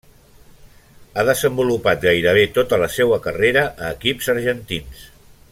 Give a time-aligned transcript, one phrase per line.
[1.21, 5.07] Ha desenvolupat gairebé tota la seua carrera a equips argentins.